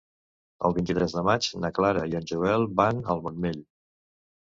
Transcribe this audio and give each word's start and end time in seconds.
El 0.69 0.73
vint-i-tres 0.77 1.13
de 1.17 1.23
maig 1.27 1.51
na 1.65 1.71
Clara 1.81 2.09
i 2.15 2.19
en 2.23 2.29
Joel 2.35 2.69
van 2.83 3.07
al 3.15 3.25
Montmell. 3.29 3.65